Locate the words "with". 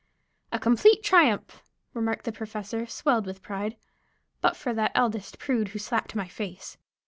3.27-3.43